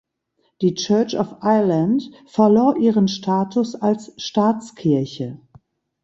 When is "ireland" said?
1.43-2.09